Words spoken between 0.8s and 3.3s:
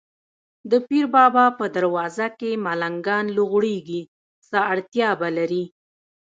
پیر بابا په دروازه کې ملنګان